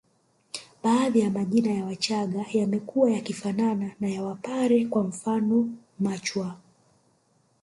Baadhi 0.83 1.19
ya 1.19 1.29
majina 1.29 1.71
ya 1.71 1.85
Wachaga 1.85 2.45
yamekuwa 2.53 3.11
yakifanana 3.11 3.95
na 3.99 4.07
ya 4.09 4.23
wapare 4.23 4.85
kwa 4.85 5.03
mfano 5.03 5.69
Machwa 5.99 6.57